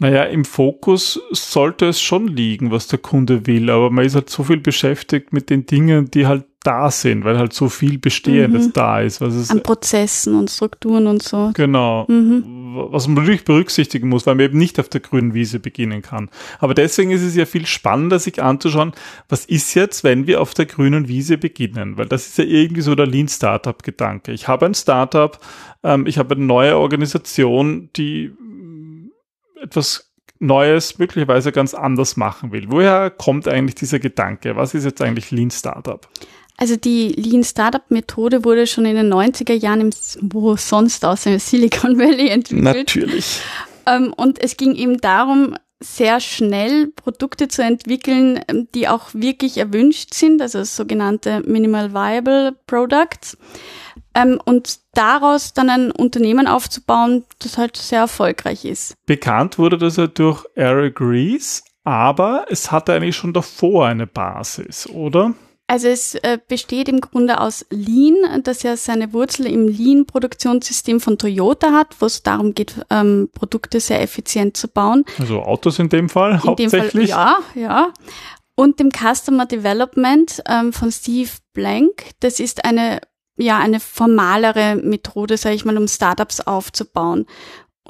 Naja, 0.00 0.24
im 0.24 0.44
Fokus 0.44 1.20
sollte 1.32 1.86
es 1.86 2.00
schon 2.00 2.28
liegen, 2.28 2.70
was 2.70 2.86
der 2.86 3.00
Kunde 3.00 3.48
will, 3.48 3.68
aber 3.68 3.90
man 3.90 4.04
ist 4.04 4.14
halt 4.14 4.30
so 4.30 4.44
viel 4.44 4.60
beschäftigt 4.60 5.32
mit 5.32 5.50
den 5.50 5.66
Dingen, 5.66 6.08
die 6.10 6.28
halt 6.28 6.44
da 6.62 6.90
sind, 6.90 7.24
weil 7.24 7.38
halt 7.38 7.52
so 7.52 7.68
viel 7.68 7.98
Bestehendes 7.98 8.68
mhm. 8.68 8.72
da 8.74 9.00
ist. 9.00 9.20
Was 9.20 9.34
es, 9.34 9.50
An 9.50 9.62
Prozessen 9.62 10.34
und 10.34 10.50
Strukturen 10.50 11.06
und 11.06 11.22
so. 11.22 11.50
Genau. 11.54 12.04
Mhm. 12.08 12.44
Was 12.90 13.06
man 13.06 13.16
natürlich 13.16 13.44
berücksichtigen 13.44 14.08
muss, 14.08 14.26
weil 14.26 14.34
man 14.34 14.44
eben 14.44 14.58
nicht 14.58 14.78
auf 14.78 14.88
der 14.88 15.00
grünen 15.00 15.34
Wiese 15.34 15.60
beginnen 15.60 16.02
kann. 16.02 16.28
Aber 16.58 16.74
deswegen 16.74 17.10
ist 17.10 17.22
es 17.22 17.34
ja 17.36 17.46
viel 17.46 17.66
spannender, 17.66 18.18
sich 18.18 18.42
anzuschauen, 18.42 18.92
was 19.28 19.46
ist 19.46 19.74
jetzt, 19.74 20.04
wenn 20.04 20.26
wir 20.26 20.40
auf 20.40 20.52
der 20.52 20.66
grünen 20.66 21.08
Wiese 21.08 21.38
beginnen? 21.38 21.96
Weil 21.96 22.06
das 22.06 22.26
ist 22.26 22.38
ja 22.38 22.44
irgendwie 22.44 22.82
so 22.82 22.94
der 22.94 23.06
Lean 23.06 23.28
Startup 23.28 23.82
Gedanke. 23.82 24.32
Ich 24.32 24.46
habe 24.46 24.66
ein 24.66 24.74
Startup, 24.74 25.38
ähm, 25.82 26.06
ich 26.06 26.18
habe 26.18 26.34
eine 26.34 26.44
neue 26.44 26.76
Organisation, 26.76 27.88
die 27.96 28.32
etwas 29.68 30.10
Neues 30.40 30.98
möglicherweise 30.98 31.52
ganz 31.52 31.74
anders 31.74 32.16
machen 32.16 32.52
will. 32.52 32.66
Woher 32.68 33.10
kommt 33.10 33.48
eigentlich 33.48 33.74
dieser 33.74 33.98
Gedanke? 33.98 34.56
Was 34.56 34.74
ist 34.74 34.84
jetzt 34.84 35.02
eigentlich 35.02 35.30
Lean 35.30 35.50
Startup? 35.50 36.08
Also 36.56 36.76
die 36.76 37.08
Lean 37.08 37.44
Startup 37.44 37.88
Methode 37.90 38.44
wurde 38.44 38.66
schon 38.66 38.84
in 38.84 38.96
den 38.96 39.12
90er 39.12 39.54
Jahren 39.54 39.80
im, 39.80 39.90
wo 40.20 40.56
sonst 40.56 41.04
aus 41.04 41.24
dem 41.24 41.38
Silicon 41.38 41.98
Valley 41.98 42.28
entwickelt. 42.28 42.64
Natürlich. 42.64 43.40
Ähm, 43.86 44.12
und 44.16 44.42
es 44.42 44.56
ging 44.56 44.74
eben 44.74 44.98
darum, 44.98 45.54
sehr 45.80 46.18
schnell 46.18 46.88
Produkte 46.88 47.46
zu 47.46 47.62
entwickeln, 47.62 48.40
ähm, 48.48 48.68
die 48.74 48.88
auch 48.88 49.10
wirklich 49.12 49.58
erwünscht 49.58 50.14
sind, 50.14 50.42
also 50.42 50.64
sogenannte 50.64 51.42
Minimal 51.46 51.92
Viable 51.92 52.56
Products. 52.66 53.36
Ähm, 54.14 54.40
und 54.44 54.80
daraus 54.94 55.52
dann 55.52 55.70
ein 55.70 55.90
Unternehmen 55.90 56.46
aufzubauen, 56.46 57.24
das 57.40 57.58
halt 57.58 57.76
sehr 57.76 58.00
erfolgreich 58.00 58.64
ist. 58.64 58.94
Bekannt 59.06 59.58
wurde 59.58 59.78
das 59.78 59.96
ja 59.96 60.06
durch 60.06 60.44
Eric 60.54 61.00
Rees, 61.00 61.62
aber 61.84 62.46
es 62.48 62.70
hatte 62.70 62.92
eigentlich 62.92 63.16
schon 63.16 63.32
davor 63.32 63.86
eine 63.86 64.06
Basis, 64.06 64.88
oder? 64.88 65.34
Also 65.70 65.88
es 65.88 66.14
äh, 66.14 66.38
besteht 66.48 66.88
im 66.88 67.02
Grunde 67.02 67.40
aus 67.40 67.66
Lean, 67.68 68.42
das 68.42 68.62
ja 68.62 68.74
seine 68.78 69.12
Wurzel 69.12 69.46
im 69.46 69.68
Lean-Produktionssystem 69.68 70.98
von 70.98 71.18
Toyota 71.18 71.72
hat, 71.72 71.94
wo 72.00 72.06
es 72.06 72.22
darum 72.22 72.54
geht, 72.54 72.74
ähm, 72.88 73.28
Produkte 73.34 73.78
sehr 73.78 74.00
effizient 74.00 74.56
zu 74.56 74.68
bauen. 74.68 75.04
Also 75.18 75.42
Autos 75.42 75.78
in 75.78 75.90
dem 75.90 76.08
Fall 76.08 76.32
in 76.32 76.42
hauptsächlich? 76.42 77.10
Dem 77.10 77.14
Fall, 77.14 77.36
ja, 77.54 77.62
ja. 77.62 77.92
Und 78.54 78.80
dem 78.80 78.90
Customer 78.90 79.44
Development 79.44 80.42
ähm, 80.48 80.72
von 80.72 80.90
Steve 80.90 81.30
Blank. 81.52 82.12
Das 82.20 82.40
ist 82.40 82.64
eine 82.64 83.00
ja 83.38 83.58
eine 83.58 83.80
formalere 83.80 84.76
Methode, 84.76 85.36
sage 85.36 85.54
ich 85.54 85.64
mal, 85.64 85.76
um 85.76 85.88
Startups 85.88 86.40
aufzubauen. 86.40 87.26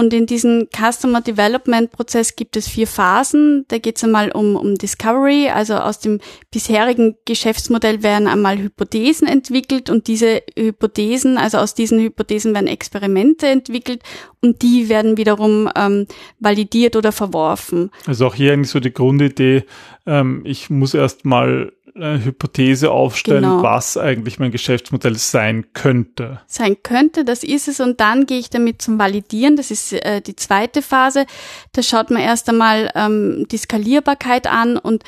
Und 0.01 0.15
in 0.15 0.27
diesem 0.27 0.69
Customer 0.73 1.21
Development 1.21 1.91
Prozess 1.91 2.37
gibt 2.37 2.57
es 2.57 2.69
vier 2.69 2.87
Phasen. 2.87 3.65
Da 3.67 3.79
geht 3.79 3.97
es 3.97 4.05
einmal 4.05 4.31
um, 4.31 4.55
um 4.55 4.77
Discovery, 4.77 5.49
also 5.49 5.75
aus 5.75 5.99
dem 5.99 6.21
bisherigen 6.53 7.17
Geschäftsmodell 7.25 8.05
werden 8.05 8.29
einmal 8.29 8.59
Hypothesen 8.59 9.27
entwickelt 9.27 9.91
und 9.91 10.07
diese 10.07 10.43
Hypothesen, 10.57 11.37
also 11.37 11.59
aus 11.59 11.75
diesen 11.75 11.99
Hypothesen 11.99 12.55
werden 12.55 12.69
Experimente 12.69 13.49
entwickelt 13.49 14.05
und 14.41 14.63
die 14.63 14.89
werden 14.89 15.17
wiederum 15.17 15.69
ähm, 15.75 16.07
validiert 16.39 16.95
oder 16.95 17.11
verworfen. 17.11 17.91
Also 18.07 18.29
auch 18.29 18.37
hier 18.37 18.53
eigentlich 18.53 18.71
so 18.71 18.79
die 18.79 18.95
Grundidee, 18.95 19.65
ähm, 20.07 20.43
ich 20.45 20.71
muss 20.71 20.95
erst 20.95 21.25
mal 21.25 21.73
eine 22.03 22.25
Hypothese 22.25 22.91
aufstellen, 22.91 23.43
Genau. 23.43 23.63
was 23.63 23.97
eigentlich 23.97 24.39
mein 24.39 24.51
Geschäftsmodell 24.51 25.17
sein 25.17 25.67
könnte. 25.73 26.41
sein 26.47 26.77
könnte, 26.83 27.25
das 27.25 27.45
ist 27.45 27.69
es 27.69 27.81
und 27.81 28.01
dann 28.01 28.27
gehe 28.27 28.39
ich 28.39 28.51
damit 28.51 28.81
zum 28.83 28.99
Validieren, 28.99 29.57
das 29.57 29.71
ist 29.71 29.93
äh, 29.93 30.21
die 30.21 30.37
zweite 30.37 30.83
Phase. 30.83 31.27
Da 31.73 31.83
schaut 31.83 32.11
man 32.11 32.23
erst 32.23 32.49
einmal 32.49 32.91
ähm, 32.95 33.47
die 33.51 33.57
Skalierbarkeit 33.59 34.47
an 34.47 34.77
und 34.77 35.05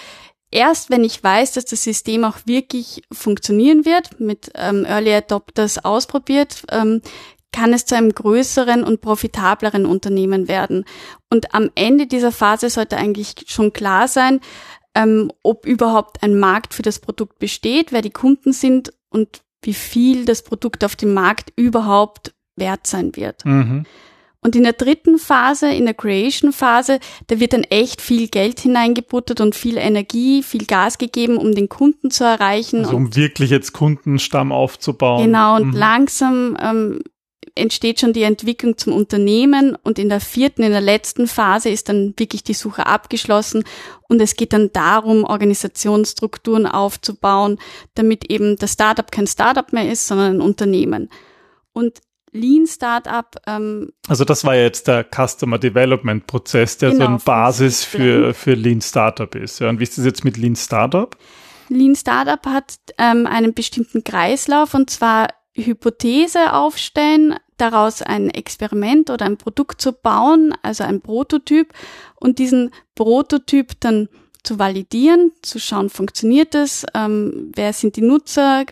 erst 0.51 0.91
wenn 0.91 1.05
ich 1.05 1.23
weiß, 1.23 1.53
dass 1.53 1.65
das 1.65 1.85
System 1.85 2.25
auch 2.25 2.39
wirklich 2.45 3.03
funktionieren 3.13 3.85
wird, 3.85 4.21
mit 4.21 4.51
ähm, 4.55 4.85
Early 4.85 5.13
Adopters 5.15 5.85
ausprobiert, 5.85 6.65
ähm, 6.71 7.03
kann 7.53 7.73
es 7.73 7.85
zu 7.85 7.97
einem 7.97 8.13
größeren 8.13 8.85
und 8.85 9.01
profitableren 9.01 9.85
Unternehmen 9.87 10.47
werden. 10.47 10.85
Und 11.31 11.53
am 11.55 11.71
Ende 11.75 12.07
dieser 12.07 12.31
Phase 12.31 12.71
sollte 12.71 12.97
eigentlich 12.97 13.35
schon 13.49 13.73
klar 13.73 14.07
sein, 14.07 14.41
ähm, 14.95 15.31
ob 15.43 15.67
überhaupt 15.67 16.23
ein 16.23 16.39
Markt 16.39 16.75
für 16.75 16.83
das 16.83 16.99
Produkt 16.99 17.39
besteht, 17.39 17.93
wer 17.93 18.03
die 18.03 18.11
Kunden 18.11 18.53
sind 18.53 18.93
und 19.11 19.43
wie 19.63 19.75
viel 19.75 20.25
das 20.25 20.43
Produkt 20.43 20.85
auf 20.85 20.97
dem 20.97 21.15
Markt 21.15 21.53
überhaupt 21.57 22.35
wert 22.57 22.87
sein 22.87 23.15
wird. 23.15 23.45
Mhm. 23.45 23.85
Und 24.43 24.57
in 24.57 24.63
der 24.63 24.73
dritten 24.73 25.19
Phase, 25.19 25.71
in 25.71 25.85
der 25.85 25.93
Creation-Phase, 25.93 26.99
da 27.27 27.41
wird 27.41 27.53
dann 27.53 27.65
echt 27.65 28.01
viel 28.01 28.29
Geld 28.29 28.59
hineingebuttert 28.61 29.43
und 29.43 29.55
viel 29.55 29.77
Energie, 29.77 30.43
viel 30.43 30.65
Gas 30.65 30.97
gegeben, 30.97 31.37
um 31.37 31.55
den 31.55 31.69
Kunden 31.69 32.11
zu 32.11 32.25
erreichen. 32.25 32.85
Also 32.85 32.97
um 32.97 33.15
wirklich 33.15 33.51
jetzt 33.51 33.75
Kundenstamm 33.75 34.51
aufzubauen. 34.51 35.27
Genau, 35.27 35.57
und 35.57 35.69
Mhm. 35.69 35.77
langsam 35.77 36.57
ähm, 36.59 37.01
entsteht 37.61 38.01
schon 38.01 38.13
die 38.13 38.23
Entwicklung 38.23 38.77
zum 38.77 38.93
Unternehmen 38.93 39.77
und 39.83 39.99
in 39.99 40.09
der 40.09 40.21
vierten, 40.21 40.63
in 40.63 40.73
der 40.73 40.81
letzten 40.81 41.27
Phase 41.27 41.69
ist 41.69 41.89
dann 41.89 42.15
wirklich 42.17 42.43
die 42.43 42.55
Suche 42.55 42.87
abgeschlossen 42.87 43.65
und 44.09 44.21
es 44.21 44.35
geht 44.35 44.53
dann 44.53 44.73
darum, 44.73 45.25
Organisationsstrukturen 45.25 46.67
aufzubauen, 46.67 47.59
damit 47.95 48.31
eben 48.31 48.57
das 48.57 48.73
Startup 48.73 49.11
kein 49.11 49.27
Startup 49.27 49.73
mehr 49.73 49.91
ist, 49.91 50.07
sondern 50.07 50.37
ein 50.37 50.41
Unternehmen. 50.41 51.11
Und 51.73 52.01
Lean 52.33 52.67
Startup, 52.67 53.27
ähm, 53.47 53.93
Also 54.09 54.25
das 54.25 54.45
war 54.45 54.55
ja 54.55 54.63
jetzt 54.63 54.87
der 54.87 55.05
Customer 55.05 55.59
Development 55.59 56.27
Prozess, 56.27 56.79
der 56.79 56.91
so 56.91 56.97
Genau, 56.97 57.09
eine 57.09 57.19
von 57.19 57.25
Basis 57.25 57.85
für, 57.85 58.35
für 58.35 58.55
Lean 58.55 58.81
Startup 58.81 59.35
ist. 59.35 59.59
Ja, 59.59 59.69
und 59.69 59.81
wie 59.81 59.85
ist 59.85 59.99
das 59.99 60.05
jetzt 60.05 60.25
mit 60.25 60.37
Lean 60.37 60.57
Startup? 60.57 61.17
Lean 61.69 61.97
Startup 61.97 62.45
hat 62.47 62.75
ähm, 62.99 63.27
einen 63.27 63.55
bestimmten 63.55 64.05
Kreislauf 64.05 64.75
und 64.75 64.91
zwar 64.91 65.29
Hypothese 65.55 66.53
aufstellen, 66.53 67.37
daraus 67.61 68.03
ein 68.03 68.31
Experiment 68.31 69.11
oder 69.11 69.27
ein 69.27 69.37
Produkt 69.37 69.81
zu 69.81 69.93
bauen, 69.93 70.55
also 70.63 70.85
ein 70.85 71.01
Prototyp 71.01 71.73
und 72.17 72.39
diesen 72.39 72.71
Prototyp 72.95 73.73
dann 73.81 74.09
zu 74.43 74.59
validieren, 74.59 75.33
zu 75.43 75.59
schauen, 75.59 75.91
funktioniert 75.91 76.55
es, 76.55 76.87
ähm, 76.95 77.53
wer 77.55 77.73
sind 77.73 77.97
die 77.97 78.03
Nutzer, 78.03 78.65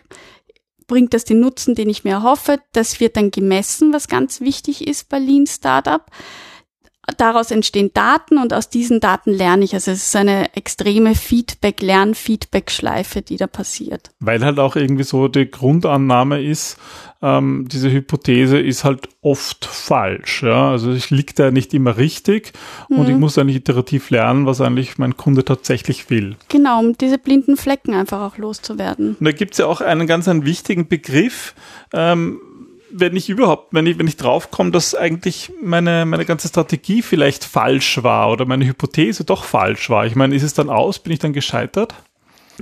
bringt 0.87 1.13
das 1.13 1.23
den 1.23 1.39
Nutzen, 1.39 1.75
den 1.75 1.89
ich 1.89 2.03
mir 2.03 2.13
erhoffe. 2.13 2.59
Das 2.73 2.99
wird 2.99 3.15
dann 3.15 3.31
gemessen, 3.31 3.93
was 3.93 4.07
ganz 4.07 4.41
wichtig 4.41 4.87
ist 4.87 5.07
bei 5.07 5.19
Lean 5.19 5.47
Startup. 5.47 6.03
Daraus 7.17 7.51
entstehen 7.51 7.91
Daten 7.93 8.37
und 8.37 8.53
aus 8.53 8.69
diesen 8.69 8.99
Daten 8.99 9.31
lerne 9.31 9.65
ich. 9.65 9.73
Also 9.73 9.91
es 9.91 10.07
ist 10.07 10.15
eine 10.15 10.55
extreme 10.55 11.15
Feedback, 11.15 11.81
Lern-Feedback-Schleife, 11.81 13.21
die 13.21 13.37
da 13.37 13.47
passiert. 13.47 14.11
Weil 14.19 14.43
halt 14.43 14.59
auch 14.59 14.75
irgendwie 14.75 15.03
so 15.03 15.27
die 15.27 15.49
Grundannahme 15.49 16.41
ist, 16.41 16.77
ähm, 17.21 17.67
diese 17.69 17.91
Hypothese 17.91 18.59
ist 18.59 18.83
halt 18.85 19.09
oft 19.21 19.65
falsch. 19.65 20.43
Ja? 20.43 20.71
Also 20.71 20.91
ich 20.93 21.09
liege 21.09 21.33
da 21.35 21.51
nicht 21.51 21.73
immer 21.73 21.97
richtig 21.97 22.53
und 22.89 23.03
Mhm. 23.03 23.09
ich 23.09 23.17
muss 23.17 23.37
eigentlich 23.37 23.57
iterativ 23.57 24.09
lernen, 24.09 24.45
was 24.45 24.61
eigentlich 24.61 24.97
mein 24.97 25.17
Kunde 25.17 25.43
tatsächlich 25.43 26.09
will. 26.09 26.37
Genau, 26.47 26.79
um 26.79 26.97
diese 26.97 27.17
blinden 27.17 27.57
Flecken 27.57 27.93
einfach 27.93 28.21
auch 28.21 28.37
loszuwerden. 28.37 29.17
Und 29.19 29.25
da 29.25 29.31
gibt's 29.31 29.57
ja 29.57 29.65
auch 29.65 29.81
einen 29.81 30.07
ganz 30.07 30.27
einen 30.29 30.45
wichtigen 30.45 30.87
Begriff, 30.87 31.55
ähm, 31.93 32.39
wenn 32.91 33.15
ich 33.15 33.29
überhaupt, 33.29 33.73
wenn 33.73 33.85
ich, 33.85 33.97
wenn 33.99 34.07
ich 34.07 34.17
draufkomme, 34.17 34.71
dass 34.71 34.95
eigentlich 34.95 35.51
meine, 35.61 36.05
meine 36.05 36.25
ganze 36.25 36.47
Strategie 36.47 37.01
vielleicht 37.01 37.43
falsch 37.43 38.03
war 38.03 38.31
oder 38.31 38.45
meine 38.45 38.65
Hypothese 38.65 39.23
doch 39.23 39.43
falsch 39.43 39.89
war. 39.89 40.05
Ich 40.05 40.15
meine, 40.15 40.35
ist 40.35 40.43
es 40.43 40.53
dann 40.53 40.69
aus? 40.69 40.99
Bin 40.99 41.13
ich 41.13 41.19
dann 41.19 41.33
gescheitert? 41.33 41.93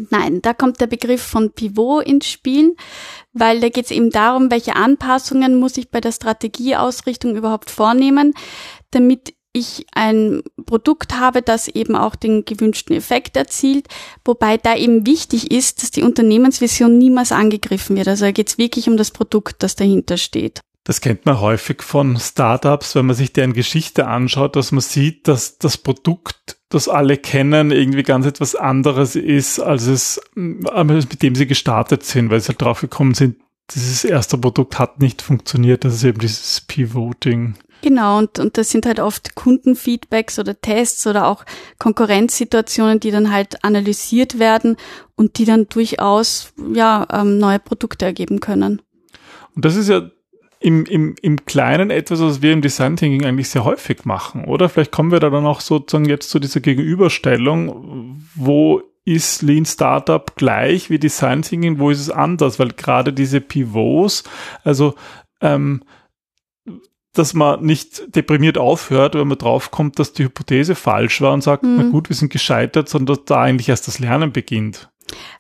Nein, 0.10 0.42
da 0.42 0.54
kommt 0.54 0.80
der 0.80 0.88
Begriff 0.88 1.24
von 1.24 1.52
Pivot 1.52 2.06
ins 2.06 2.30
Spiel, 2.30 2.76
weil 3.34 3.60
da 3.60 3.70
geht 3.70 3.86
es 3.86 3.92
eben 3.92 4.12
darum, 4.12 4.52
welche 4.52 4.76
Anpassungen 4.76 5.60
muss 5.60 5.78
ich 5.78 5.90
bei 5.90 6.02
der 6.02 6.12
Strategieausrichtung 6.12 7.36
überhaupt 7.36 7.72
vornehmen, 7.72 8.34
damit 8.92 9.34
ich 9.58 9.86
ein 9.94 10.42
Produkt 10.66 11.20
habe, 11.20 11.42
das 11.42 11.68
eben 11.68 11.96
auch 11.96 12.16
den 12.16 12.46
gewünschten 12.46 12.96
Effekt 12.96 13.38
erzielt, 13.38 13.88
wobei 14.26 14.58
da 14.58 14.76
eben 14.76 15.06
wichtig 15.06 15.52
ist, 15.52 15.82
dass 15.82 15.92
die 15.92 16.04
Unternehmensvision 16.04 16.98
niemals 16.98 17.32
angegriffen 17.32 17.96
wird. 17.96 18.08
Also 18.08 18.26
da 18.26 18.32
geht 18.32 18.50
es 18.50 18.58
wirklich 18.58 18.90
um 18.90 18.98
das 18.98 19.12
Produkt, 19.12 19.64
das 19.64 19.76
dahinter 19.76 20.18
steht. 20.18 20.62
Das 20.88 21.02
kennt 21.02 21.26
man 21.26 21.42
häufig 21.42 21.84
von 21.84 22.18
Startups, 22.18 22.96
wenn 22.96 23.08
man 23.08 23.16
sich 23.16 23.34
deren 23.34 23.52
Geschichte 23.52 24.08
anschaut, 24.08 24.56
dass 24.56 24.72
man 24.72 24.80
sieht, 24.80 25.28
dass 25.28 25.58
das 25.58 25.78
Produkt, 25.78 26.58
das 26.70 26.88
alle 26.88 27.18
kennen, 27.18 27.72
irgendwie 27.72 28.04
ganz 28.04 28.26
etwas 28.26 28.56
anderes 28.56 29.18
ist, 29.18 29.60
als 29.60 29.88
es, 29.88 30.22
als 30.66 30.88
mit 30.88 31.22
dem 31.22 31.36
sie 31.36 31.46
gestartet 31.46 32.04
sind, 32.04 32.30
weil 32.30 32.40
sie 32.40 32.48
halt 32.48 32.62
drauf 32.62 32.80
gekommen 32.80 33.16
sind, 33.16 33.36
dieses 33.72 34.06
erste 34.06 34.38
Produkt 34.38 34.80
hat 34.80 35.02
nicht 35.02 35.22
funktioniert. 35.22 35.84
Das 35.84 35.94
ist 35.94 36.04
eben 36.06 36.20
dieses 36.20 36.62
Pivoting. 36.62 37.56
Genau, 37.82 38.18
und, 38.18 38.40
und 38.40 38.58
das 38.58 38.70
sind 38.70 38.86
halt 38.86 39.00
oft 39.00 39.36
Kundenfeedbacks 39.36 40.40
oder 40.40 40.60
Tests 40.60 41.06
oder 41.06 41.28
auch 41.28 41.46
Konkurrenzsituationen, 41.78 43.00
die 43.00 43.12
dann 43.12 43.32
halt 43.32 43.64
analysiert 43.64 44.40
werden 44.40 44.78
und 45.16 45.38
die 45.38 45.46
dann 45.46 45.68
durchaus 45.70 46.54
ja 46.74 47.08
ähm, 47.12 47.38
neue 47.38 47.60
Produkte 47.60 48.06
ergeben 48.06 48.40
können. 48.40 48.82
Und 49.56 49.66
das 49.66 49.76
ist 49.76 49.90
ja 49.90 50.10
im, 50.60 50.86
im, 50.86 51.16
im 51.22 51.46
Kleinen 51.46 51.92
etwas, 51.92 52.20
was 52.20 52.42
wir 52.42 52.52
im 52.52 52.62
Design 52.62 52.96
Thinking 52.96 53.26
eigentlich 53.26 53.50
sehr 53.50 53.64
häufig 53.64 54.06
machen, 54.06 54.46
oder? 54.46 54.70
Vielleicht 54.70 54.92
kommen 54.92 55.12
wir 55.12 55.20
da 55.20 55.30
dann 55.30 55.46
auch 55.46 55.62
sozusagen 55.62 56.06
jetzt 56.06 56.30
zu 56.30 56.40
dieser 56.40 56.62
Gegenüberstellung, 56.62 58.26
wo 58.36 58.82
ist 59.06 59.42
Lean 59.42 59.66
Startup 59.66 60.36
gleich 60.36 60.90
wie 60.90 61.00
Design 61.00 61.42
Thinking, 61.42 61.80
wo 61.80 61.92
ist 61.92 62.02
es 62.02 62.10
anders? 62.10 62.60
Weil 62.60 62.70
gerade 62.70 63.14
diese 63.14 63.40
Pivots, 63.40 64.24
also 64.64 64.96
ähm, 65.42 65.84
dass 67.18 67.34
man 67.34 67.64
nicht 67.64 68.16
deprimiert 68.16 68.58
aufhört, 68.58 69.16
wenn 69.16 69.28
man 69.28 69.38
draufkommt, 69.38 70.00
dass 70.00 70.14
die 70.14 70.24
Hypothese 70.26 70.76
falsch 70.76 71.22
war 71.22 71.34
und 71.34 71.42
sagt, 71.42 71.64
Mhm. 71.64 71.76
na 71.78 71.84
gut, 71.84 72.10
wir 72.10 72.16
sind 72.16 72.32
gescheitert, 72.32 72.90
sondern 72.90 73.16
dass 73.18 73.26
da 73.26 73.42
eigentlich 73.42 73.70
erst 73.70 73.88
das 73.88 74.00
Lernen 74.00 74.32
beginnt. 74.32 74.90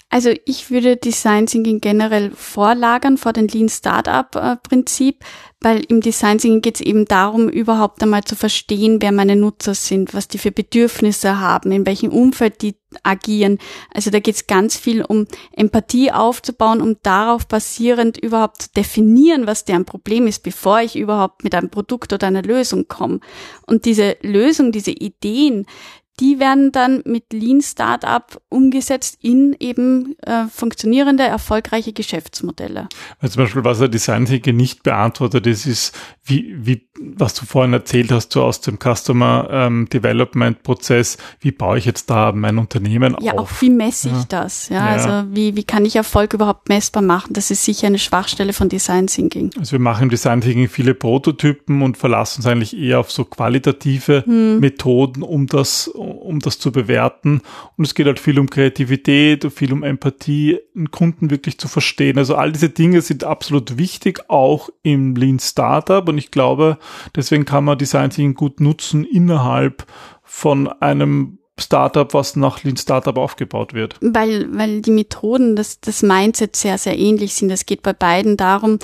Also 0.09 0.31
ich 0.45 0.71
würde 0.71 0.95
Design 0.95 1.47
Thinking 1.47 1.81
generell 1.81 2.31
vorlagern 2.31 3.17
vor 3.17 3.33
den 3.33 3.50
Lean 3.50 3.67
Startup 3.67 4.33
äh, 4.36 4.55
Prinzip, 4.55 5.25
weil 5.59 5.83
im 5.89 6.00
Design 6.00 6.38
Thinking 6.38 6.62
geht 6.62 6.75
es 6.75 6.81
eben 6.81 7.03
darum, 7.03 7.50
überhaupt 7.50 8.01
einmal 8.01 8.24
zu 8.24 8.38
verstehen, 8.38 9.01
wer 9.01 9.12
meine 9.12 9.36
Nutzer 9.36 9.74
sind, 9.74 10.13
was 10.13 10.29
die 10.29 10.38
für 10.38 10.51
Bedürfnisse 10.51 11.41
haben, 11.41 11.74
in 11.74 11.86
welchem 11.86 12.12
Umfeld 12.12 12.62
die 12.62 12.75
agieren. 13.03 13.57
Also 13.93 14.09
da 14.09 14.19
geht 14.19 14.36
es 14.36 14.47
ganz 14.47 14.77
viel 14.77 15.03
um 15.03 15.27
Empathie 15.51 16.12
aufzubauen, 16.13 16.81
um 16.81 16.95
darauf 17.03 17.45
basierend 17.45 18.17
überhaupt 18.17 18.62
zu 18.62 18.69
definieren, 18.77 19.45
was 19.45 19.65
deren 19.65 19.83
Problem 19.83 20.25
ist, 20.25 20.41
bevor 20.41 20.79
ich 20.79 20.95
überhaupt 20.95 21.43
mit 21.43 21.53
einem 21.53 21.69
Produkt 21.69 22.13
oder 22.13 22.27
einer 22.27 22.43
Lösung 22.43 22.88
komme. 22.88 23.19
Und 23.65 23.83
diese 23.83 24.15
Lösung, 24.21 24.71
diese 24.71 24.91
Ideen, 24.91 25.65
die 26.19 26.39
werden 26.39 26.71
dann 26.71 27.01
mit 27.05 27.31
Lean 27.31 27.62
Startup 27.62 28.25
umgesetzt 28.50 29.17
in 29.21 29.55
eben 29.59 30.15
äh, 30.24 30.45
funktionierende, 30.47 31.24
erfolgreiche 31.24 31.93
Geschäftsmodelle. 31.93 32.88
Weil 33.21 33.29
zum 33.29 33.43
Beispiel, 33.43 33.63
was 33.63 33.79
der 33.79 33.88
Design 33.88 34.25
Thinking 34.25 34.55
nicht 34.55 34.83
beantwortet 34.83 35.45
ist, 35.47 35.65
ist, 35.65 35.95
wie, 36.24 36.55
wie, 36.57 36.88
was 37.15 37.36
du 37.36 37.45
vorhin 37.45 37.74
erzählt 37.74 38.12
hast, 38.12 38.33
so 38.33 38.43
aus 38.43 38.62
dem 38.62 38.79
Customer 38.79 39.47
ähm, 39.51 39.88
Development 39.89 40.62
Prozess, 40.63 41.17
wie 41.39 41.51
baue 41.51 41.77
ich 41.77 41.86
jetzt 41.86 42.09
da 42.09 42.31
mein 42.31 42.57
Unternehmen 42.57 43.15
Ja, 43.21 43.33
auf? 43.33 43.39
auch 43.39 43.62
wie 43.62 43.69
messe 43.69 44.09
ich 44.09 44.15
Ja. 44.15 44.25
das? 44.29 44.69
Ja, 44.69 44.86
Ja. 44.86 44.91
also 44.93 45.36
wie, 45.36 45.55
wie 45.55 45.63
kann 45.63 45.86
ich 45.86 45.95
Erfolg 45.95 46.33
überhaupt 46.33 46.67
messbar 46.69 47.03
machen? 47.03 47.33
Das 47.33 47.51
ist 47.51 47.63
sicher 47.63 47.88
eine 47.88 48.00
Schwachstelle 48.00 48.53
von 48.53 48.69
Design 48.69 49.07
Thinking. 49.07 49.51
Also 49.59 49.74
wir 49.74 49.79
machen 49.79 50.03
im 50.03 50.09
Design 50.09 50.41
Thinking 50.41 50.67
viele 50.67 50.93
Prototypen 50.95 51.81
und 51.81 51.97
verlassen 51.97 52.39
uns 52.39 52.47
eigentlich 52.47 52.75
eher 52.77 53.00
auf 53.00 53.12
so 53.12 53.24
qualitative 53.24 54.24
Hm. 54.25 54.59
Methoden, 54.59 55.21
um 55.24 55.47
das, 55.47 55.88
um 55.88 56.07
das 56.40 56.60
zu 56.60 56.72
bewerten. 56.72 57.42
Und 57.78 57.86
es 57.86 57.96
geht 57.96 58.08
halt 58.08 58.20
viel 58.20 58.40
um 58.40 58.50
Kreativität, 58.50 59.52
viel 59.52 59.74
um 59.74 59.84
Empathie, 59.84 60.60
einen 60.76 60.92
Kunden 60.92 61.30
wirklich 61.30 61.58
zu 61.58 61.68
verstehen. 61.68 62.18
Also 62.18 62.36
all 62.36 62.52
diese 62.52 62.70
Dinge 62.70 63.02
sind 63.02 63.24
absolut 63.24 63.78
wichtig, 63.78 64.30
auch 64.30 64.70
im 64.84 65.16
Lean 65.16 65.40
Startup. 65.40 66.08
Und 66.08 66.18
ich 66.18 66.32
glaube, 66.32 66.78
deswegen 67.16 67.46
kann 67.46 67.64
man 67.64 67.78
Design 67.78 68.10
Thinking 68.10 68.36
gut 68.36 68.60
nutzen 68.60 69.04
innerhalb 69.04 69.86
von 70.24 70.68
einem 70.68 71.40
Startup, 71.60 72.14
was 72.14 72.36
nach 72.36 72.64
Lean 72.64 72.78
Startup 72.78 73.18
aufgebaut 73.18 73.74
wird. 73.74 73.96
Weil, 74.02 74.48
weil 74.56 74.82
die 74.82 74.92
Methoden, 74.92 75.56
das, 75.56 75.80
das 75.80 76.04
Mindset 76.04 76.56
sehr, 76.56 76.78
sehr 76.78 76.98
ähnlich 76.98 77.34
sind. 77.34 77.50
Es 77.50 77.66
geht 77.66 77.82
bei 77.82 77.94
beiden 77.94 78.38
darum, 78.38 78.78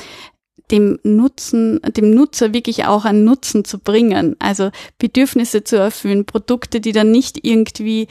dem 0.71 0.99
Nutzen, 1.03 1.81
dem 1.95 2.11
Nutzer 2.11 2.53
wirklich 2.53 2.85
auch 2.85 3.05
einen 3.05 3.23
Nutzen 3.23 3.65
zu 3.65 3.79
bringen. 3.79 4.35
Also 4.39 4.71
Bedürfnisse 4.97 5.63
zu 5.63 5.77
erfüllen, 5.77 6.25
Produkte, 6.25 6.81
die 6.81 6.91
dann 6.91 7.11
nicht 7.11 7.45
irgendwie 7.45 8.07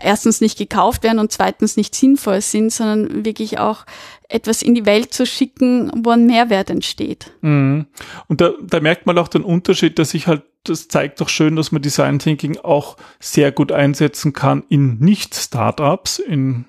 erstens 0.00 0.40
nicht 0.40 0.58
gekauft 0.58 1.02
werden 1.02 1.18
und 1.18 1.32
zweitens 1.32 1.76
nicht 1.76 1.94
sinnvoll 1.94 2.40
sind, 2.40 2.70
sondern 2.70 3.24
wirklich 3.24 3.58
auch 3.58 3.86
etwas 4.28 4.62
in 4.62 4.74
die 4.74 4.84
Welt 4.84 5.14
zu 5.14 5.24
schicken, 5.26 5.90
wo 6.04 6.10
ein 6.10 6.26
Mehrwert 6.26 6.70
entsteht. 6.70 7.32
Mhm. 7.40 7.86
Und 8.28 8.40
da, 8.40 8.52
da 8.60 8.80
merkt 8.80 9.06
man 9.06 9.16
auch 9.18 9.28
den 9.28 9.42
Unterschied, 9.42 9.98
dass 9.98 10.14
ich 10.14 10.26
halt, 10.26 10.42
das 10.64 10.88
zeigt 10.88 11.20
doch 11.20 11.28
schön, 11.28 11.56
dass 11.56 11.72
man 11.72 11.80
Design 11.80 12.18
Thinking 12.18 12.58
auch 12.58 12.96
sehr 13.20 13.52
gut 13.52 13.72
einsetzen 13.72 14.32
kann 14.32 14.64
in 14.68 14.98
Nicht-Startups, 14.98 16.18
in 16.18 16.66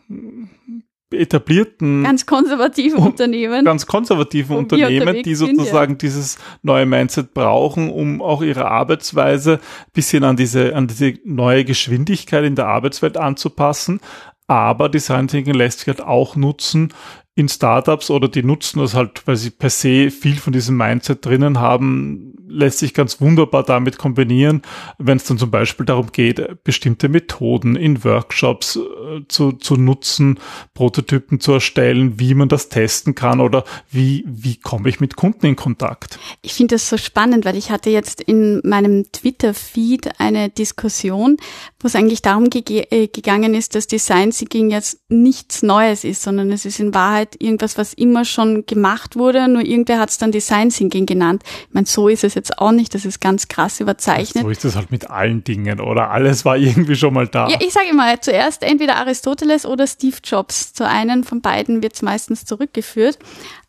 etablierten 1.12 2.04
ganz 2.04 2.26
konservativen 2.26 3.00
Unternehmen 3.00 3.64
ganz 3.64 3.86
konservativen 3.86 4.58
Unternehmen, 4.58 5.24
die 5.24 5.36
sozusagen 5.36 5.94
sind, 5.94 6.04
ja. 6.04 6.08
dieses 6.10 6.38
neue 6.64 6.86
Mindset 6.86 7.34
brauchen, 7.34 7.90
um 7.90 8.22
auch 8.22 8.42
ihre 8.42 8.66
Arbeitsweise 8.66 9.60
bisschen 9.94 10.24
an 10.24 10.36
diese 10.36 10.76
an 10.76 10.88
diese 10.88 11.14
neue 11.24 11.64
Geschwindigkeit 11.64 12.44
in 12.44 12.56
der 12.56 12.68
Arbeitswelt 12.68 13.18
anzupassen. 13.18 14.02
Aber 14.48 14.88
Design 14.88 15.28
Thinking 15.28 15.56
lässt 15.56 15.80
sich 15.80 15.88
halt 15.90 16.02
auch 16.02 16.36
nutzen 16.36 16.94
in 17.38 17.50
Startups 17.50 18.10
oder 18.10 18.28
die 18.28 18.42
nutzen 18.42 18.80
das 18.80 18.96
halt, 18.96 19.22
weil 19.28 19.36
sie 19.36 19.52
per 19.52 19.70
se 19.70 20.10
viel 20.10 20.38
von 20.38 20.54
diesem 20.54 20.76
Mindset 20.76 21.24
drinnen 21.24 21.60
haben, 21.60 22.34
lässt 22.48 22.80
sich 22.80 22.96
ganz 22.96 23.22
wunderbar 23.22 23.62
damit 23.62 24.00
kombinieren, 24.00 24.64
wenn 24.98 25.18
es 25.18 25.26
dann 25.26 25.38
zum 25.38 25.52
Beispiel 25.52 25.86
darum 25.86 26.12
geht, 26.12 26.64
bestimmte 26.64 27.10
Methoden 27.10 27.76
in 27.76 28.04
Workshops 28.04 28.78
äh, 28.78 29.22
zu, 29.28 29.52
zu 29.52 29.76
nutzen, 29.76 30.40
Prototypen 30.74 31.40
zu 31.40 31.54
erstellen, 31.54 32.20
wie 32.20 32.34
man 32.34 32.50
das 32.50 32.70
testen 32.70 33.14
kann 33.14 33.40
oder 33.40 33.66
wie, 33.92 34.24
wie 34.28 34.56
komme 34.56 34.90
ich 34.90 35.00
mit 35.00 35.16
Kunden 35.16 35.46
in 35.46 35.56
Kontakt. 35.56 36.18
Ich 36.42 36.54
finde 36.54 36.74
das 36.76 36.90
so 36.90 36.98
spannend, 36.98 37.46
weil 37.46 37.56
ich 37.56 37.70
hatte 37.70 37.92
jetzt 37.92 38.20
in 38.20 38.62
meinem 38.64 39.12
Twitter-Feed 39.12 40.20
eine 40.20 40.50
Diskussion, 40.50 41.38
wo 41.80 41.88
es 41.88 41.96
eigentlich 41.96 42.24
darum 42.24 42.50
ge 42.50 42.88
äh, 42.90 43.08
gegangen 43.08 43.54
ist, 43.54 43.76
dass 43.76 43.86
Design 43.86 44.32
Thinking 44.32 44.72
jetzt 44.72 45.02
nichts 45.10 45.62
Neues 45.62 46.04
ist, 46.04 46.24
sondern 46.24 46.52
es 46.52 46.66
ist 46.66 46.80
in 46.80 46.96
Wahrheit 46.96 47.27
irgendwas, 47.40 47.78
was 47.78 47.94
immer 47.94 48.26
schon 48.26 48.66
gemacht 48.66 49.16
wurde, 49.16 49.48
nur 49.48 49.64
irgendwer 49.64 50.00
hat 50.00 50.10
es 50.10 50.18
dann 50.18 50.32
Design 50.32 50.70
Thinking 50.70 51.06
genannt. 51.06 51.44
Ich 51.68 51.74
meine, 51.74 51.86
so 51.86 52.08
ist 52.08 52.24
es 52.24 52.34
jetzt 52.34 52.60
auch 52.60 52.72
nicht, 52.72 52.94
das 52.94 53.06
ist 53.06 53.20
ganz 53.20 53.48
krass 53.48 53.80
überzeichnet. 53.80 54.44
So 54.44 54.50
ist 54.50 54.64
das 54.64 54.76
halt 54.76 54.92
mit 54.92 55.10
allen 55.10 55.44
Dingen, 55.44 55.80
oder? 55.80 56.12
Alles 56.12 56.46
war 56.46 56.58
irgendwie 56.58 56.96
schon 56.96 57.14
mal 57.14 57.28
da. 57.28 57.48
Ja, 57.48 57.58
ich 57.60 57.74
sage 57.74 57.88
immer, 57.90 58.20
zuerst 58.22 58.64
entweder 58.64 58.96
Aristoteles 58.98 59.66
oder 59.66 59.88
Steve 59.88 60.18
Jobs. 60.24 60.74
Zu 60.74 60.88
einen 60.88 61.24
von 61.24 61.42
beiden 61.42 61.82
wird 61.82 61.94
es 61.94 62.02
meistens 62.02 62.46
zurückgeführt. 62.46 63.18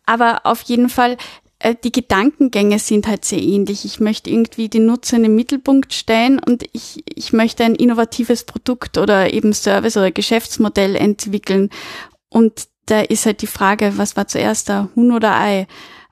Aber 0.07 0.41
auf 0.45 0.63
jeden 0.63 0.89
Fall, 0.89 1.17
äh, 1.59 1.75
die 1.83 1.93
Gedankengänge 1.93 2.79
sind 2.79 3.07
halt 3.07 3.25
sehr 3.25 3.43
ähnlich. 3.43 3.85
Ich 3.85 4.01
möchte 4.01 4.31
irgendwie 4.31 4.69
den 4.69 4.87
Nutzer 4.87 5.17
in 5.17 5.25
den 5.25 5.35
Mittelpunkt 5.35 5.93
stellen 5.93 6.39
und 6.39 6.65
ich, 6.73 7.03
ich 7.15 7.33
möchte 7.33 7.65
ein 7.65 7.75
innovatives 7.75 8.45
Produkt 8.45 8.97
oder 8.99 9.33
eben 9.33 9.53
Service 9.53 9.97
oder 9.97 10.11
Geschäftsmodell 10.11 10.97
entwickeln. 10.97 11.71
Und 12.29 12.69
da 12.91 13.01
ist 13.01 13.27
halt 13.27 13.43
die 13.43 13.47
Frage, 13.47 13.97
was 13.97 14.17
war 14.17 14.29
zuerst 14.29 14.69
da, 14.69 14.89
Huhn 14.97 15.13
oder 15.13 15.39
Ei? 15.39 15.67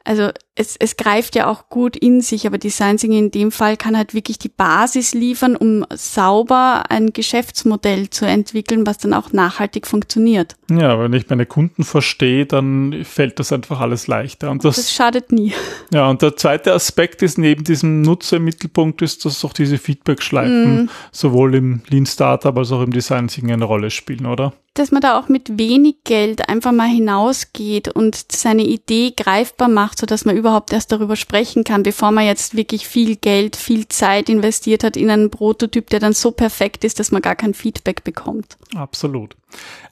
Also 0.05 0.31
es, 0.57 0.77
es 0.77 0.97
greift 0.97 1.37
ja 1.37 1.49
auch 1.49 1.69
gut 1.69 1.97
in 1.97 2.23
sich, 2.23 2.47
aber 2.47 2.57
Design 2.57 2.97
Thinking 2.97 3.27
in 3.27 3.31
dem 3.31 3.53
Fall 3.53 3.77
kann 3.77 3.97
halt 3.97 4.15
wirklich 4.15 4.39
die 4.39 4.49
Basis 4.49 5.13
liefern, 5.15 5.55
um 5.55 5.85
sauber 5.95 6.85
ein 6.89 7.13
Geschäftsmodell 7.13 8.09
zu 8.09 8.27
entwickeln, 8.27 8.87
was 8.87 8.97
dann 8.99 9.13
auch 9.13 9.33
nachhaltig 9.33 9.87
funktioniert. 9.87 10.57
Ja, 10.71 10.99
wenn 10.99 11.13
ich 11.13 11.29
meine 11.29 11.45
Kunden 11.45 11.85
verstehe, 11.85 12.47
dann 12.47 13.05
fällt 13.05 13.39
das 13.39 13.53
einfach 13.53 13.81
alles 13.81 14.07
leichter. 14.07 14.51
Und 14.51 14.65
das, 14.65 14.77
das 14.77 14.93
schadet 14.93 15.31
nie. 15.31 15.53
Ja, 15.93 16.09
und 16.09 16.23
der 16.23 16.37
zweite 16.37 16.73
Aspekt 16.73 17.23
ist 17.23 17.37
neben 17.37 17.63
diesem 17.63 18.01
Nutzer 18.01 18.39
im 18.39 18.45
Mittelpunkt 18.45 19.03
ist, 19.03 19.25
dass 19.27 19.45
auch 19.45 19.53
diese 19.53 19.77
Feedback-Schleifen 19.77 20.85
mm. 20.85 20.91
sowohl 21.13 21.55
im 21.55 21.83
Lean 21.89 22.07
Startup 22.07 22.57
als 22.57 22.73
auch 22.73 22.83
im 22.83 22.93
Design 22.93 23.29
Thinking 23.29 23.53
eine 23.53 23.67
Rolle 23.67 23.91
spielen, 23.91 24.27
oder? 24.27 24.53
dass 24.79 24.93
man 24.93 25.01
da 25.01 25.19
auch 25.19 25.29
mit 25.29 25.59
wenig 25.59 25.97
Geld 26.05 26.49
einfach 26.49 26.73
mal 26.73 26.89
hinausgeht 26.89 27.89
und 27.89 28.31
seine 28.31 28.65
Idee 28.65 29.13
greifbar 29.17 29.69
macht, 29.69 29.99
so 29.99 30.07
dass 30.07 30.25
man 30.25 30.37
überhaupt 30.47 30.73
erst 30.73 30.93
darüber 30.93 31.17
sprechen 31.17 31.65
kann, 31.65 31.83
bevor 31.83 32.13
man 32.13 32.25
jetzt 32.25 32.57
wirklich 32.57 32.87
viel 32.87 33.17
Geld, 33.17 33.57
viel 33.57 33.89
Zeit 33.89 34.29
investiert 34.29 34.85
hat 34.85 34.97
in 34.97 35.11
einen 35.11 35.29
Prototyp, 35.29 35.91
der 35.91 35.99
dann 35.99 36.13
so 36.13 36.31
perfekt 36.31 36.85
ist, 36.85 37.01
dass 37.01 37.11
man 37.11 37.21
gar 37.21 37.35
kein 37.35 37.53
Feedback 37.53 38.05
bekommt. 38.05 38.57
Absolut. 38.77 39.37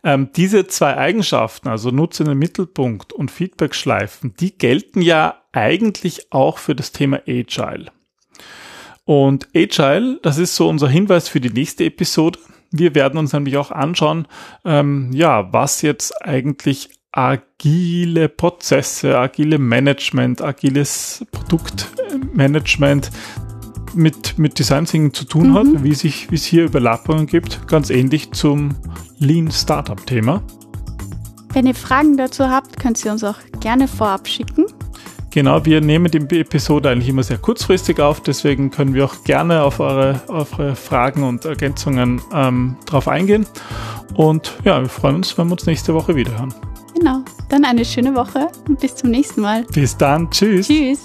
Ähm, 0.04 0.28
diese 0.36 0.68
zwei 0.68 0.96
Eigenschaften, 0.96 1.68
also 1.68 1.90
Nutzen 1.90 2.28
im 2.28 2.38
Mittelpunkt 2.38 3.12
und 3.12 3.32
Feedback-Schleifen, 3.32 4.34
die 4.38 4.56
gelten 4.56 5.02
ja 5.02 5.42
eigentlich 5.50 6.32
auch 6.32 6.58
für 6.58 6.76
das 6.76 6.92
Thema 6.92 7.20
Agile. 7.26 7.86
Und 9.04 9.48
Agile, 9.56 10.20
das 10.22 10.38
ist 10.38 10.54
so 10.54 10.68
unser 10.68 10.88
Hinweis 10.88 11.28
für 11.28 11.40
die 11.40 11.50
nächste 11.50 11.84
Episode. 11.84 12.38
Wir 12.70 12.94
werden 12.94 13.18
uns 13.18 13.32
nämlich 13.32 13.56
auch 13.56 13.72
anschauen, 13.72 14.28
ähm, 14.64 15.10
ja, 15.12 15.52
was 15.52 15.82
jetzt 15.82 16.24
eigentlich 16.24 16.90
agile 17.14 18.28
Prozesse, 18.28 19.16
agile 19.16 19.58
Management, 19.58 20.42
agiles 20.42 21.24
Produktmanagement 21.30 23.10
mit, 23.94 24.38
mit 24.38 24.58
Design 24.58 24.84
Thinking 24.84 25.14
zu 25.14 25.24
tun 25.24 25.50
mhm. 25.50 25.54
hat, 25.54 25.84
wie 25.84 25.94
sich, 25.94 26.30
wie 26.30 26.34
es 26.34 26.44
hier 26.44 26.64
Überlappungen 26.64 27.26
gibt, 27.26 27.68
ganz 27.68 27.90
ähnlich 27.90 28.32
zum 28.32 28.74
Lean 29.18 29.50
Startup 29.52 30.04
Thema. 30.06 30.42
Wenn 31.52 31.66
ihr 31.66 31.74
Fragen 31.74 32.16
dazu 32.16 32.48
habt, 32.48 32.80
könnt 32.80 33.02
ihr 33.04 33.12
uns 33.12 33.22
auch 33.22 33.38
gerne 33.60 33.86
vorab 33.86 34.26
schicken. 34.26 34.66
Genau, 35.30 35.64
wir 35.64 35.80
nehmen 35.80 36.10
die 36.10 36.40
Episode 36.40 36.90
eigentlich 36.90 37.08
immer 37.08 37.22
sehr 37.22 37.38
kurzfristig 37.38 38.00
auf, 38.00 38.20
deswegen 38.20 38.70
können 38.70 38.94
wir 38.94 39.04
auch 39.04 39.24
gerne 39.24 39.62
auf 39.62 39.80
eure, 39.80 40.20
auf 40.28 40.58
eure 40.58 40.76
Fragen 40.76 41.22
und 41.22 41.44
Ergänzungen 41.44 42.20
ähm, 42.32 42.76
drauf 42.86 43.08
eingehen. 43.08 43.46
Und 44.14 44.56
ja, 44.64 44.80
wir 44.80 44.88
freuen 44.88 45.16
uns, 45.16 45.36
wenn 45.38 45.48
wir 45.48 45.52
uns 45.52 45.66
nächste 45.66 45.94
Woche 45.94 46.14
wieder 46.14 46.32
hören. 46.38 46.54
Genau, 46.54 46.73
dann 47.48 47.64
eine 47.64 47.84
schöne 47.84 48.14
Woche 48.14 48.48
und 48.68 48.80
bis 48.80 48.96
zum 48.96 49.10
nächsten 49.10 49.40
Mal. 49.40 49.64
Bis 49.72 49.96
dann, 49.96 50.30
tschüss. 50.30 50.66
Tschüss. 50.68 51.00